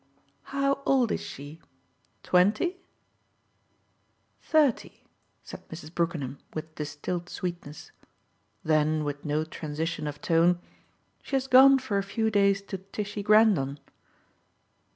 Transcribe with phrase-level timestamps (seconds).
[0.45, 1.61] "How old is she
[2.23, 2.77] twenty?"
[4.41, 5.03] "Thirty!"
[5.43, 5.93] said Mrs.
[5.93, 7.91] Brookenham with distilled sweetness.
[8.63, 10.57] Then with no transition of tone:
[11.21, 13.77] "She has gone for a few days to Tishy Grendon."